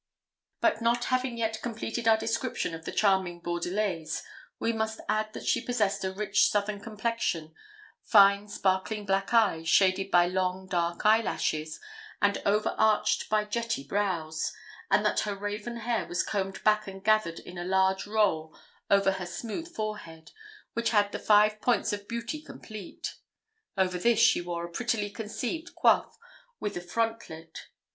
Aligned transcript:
But 0.61 0.81
not 0.81 1.05
having 1.13 1.37
yet 1.37 1.61
completed 1.61 2.07
our 2.07 2.17
description 2.17 2.73
of 2.73 2.85
the 2.85 2.91
charming 2.91 3.39
Bordelaise 3.39 4.23
we 4.57 4.73
must 4.73 4.99
add 5.07 5.31
that 5.33 5.45
she 5.45 5.61
possessed 5.63 6.03
a 6.03 6.11
rich 6.11 6.49
southern 6.49 6.79
complexion, 6.81 7.53
fine 8.03 8.47
sparkling 8.47 9.05
black 9.05 9.31
eyes, 9.31 9.69
shaded 9.69 10.09
by 10.09 10.25
long 10.25 10.65
dark 10.67 11.05
eye 11.05 11.21
lashes, 11.21 11.79
and 12.19 12.41
over 12.47 12.73
arched 12.79 13.29
by 13.29 13.45
jetty 13.45 13.83
brows, 13.83 14.51
and 14.89 15.05
that 15.05 15.19
her 15.19 15.35
raven 15.35 15.77
hair 15.77 16.07
was 16.07 16.23
combed 16.23 16.63
back 16.63 16.87
and 16.87 17.03
gathered 17.03 17.37
in 17.37 17.59
a 17.59 17.63
large 17.63 18.07
roll 18.07 18.57
over 18.89 19.11
her 19.11 19.25
smooth 19.27 19.71
forehead, 19.71 20.31
which 20.73 20.89
had 20.89 21.11
the 21.11 21.19
five 21.19 21.61
points 21.61 21.93
of 21.93 22.07
beauty 22.07 22.41
complete. 22.41 23.17
Over 23.77 23.99
this 23.99 24.17
she 24.19 24.41
wore 24.41 24.65
a 24.65 24.71
prettily 24.71 25.11
conceived 25.11 25.75
coif, 25.75 26.15
with 26.59 26.75
a 26.75 26.81
frontlet. 26.81 27.67